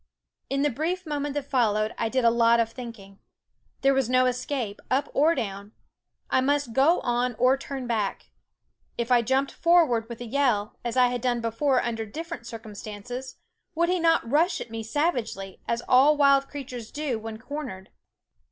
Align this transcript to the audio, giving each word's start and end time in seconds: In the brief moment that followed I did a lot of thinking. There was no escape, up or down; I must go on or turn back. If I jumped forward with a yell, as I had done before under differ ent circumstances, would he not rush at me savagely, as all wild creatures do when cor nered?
In 0.49 0.63
the 0.63 0.71
brief 0.71 1.05
moment 1.05 1.35
that 1.35 1.45
followed 1.47 1.93
I 1.95 2.09
did 2.09 2.25
a 2.25 2.31
lot 2.31 2.59
of 2.59 2.71
thinking. 2.71 3.19
There 3.81 3.93
was 3.93 4.09
no 4.09 4.25
escape, 4.25 4.81
up 4.89 5.09
or 5.13 5.35
down; 5.35 5.73
I 6.27 6.41
must 6.41 6.73
go 6.73 7.01
on 7.01 7.35
or 7.35 7.55
turn 7.55 7.85
back. 7.85 8.31
If 8.97 9.11
I 9.11 9.21
jumped 9.21 9.51
forward 9.51 10.09
with 10.09 10.19
a 10.19 10.25
yell, 10.25 10.75
as 10.83 10.97
I 10.97 11.09
had 11.09 11.21
done 11.21 11.39
before 11.39 11.83
under 11.83 12.07
differ 12.07 12.33
ent 12.33 12.47
circumstances, 12.47 13.35
would 13.75 13.89
he 13.89 13.99
not 13.99 14.27
rush 14.27 14.59
at 14.59 14.71
me 14.71 14.81
savagely, 14.81 15.59
as 15.67 15.83
all 15.87 16.17
wild 16.17 16.49
creatures 16.49 16.89
do 16.89 17.19
when 17.19 17.37
cor 17.37 17.63
nered? 17.65 17.87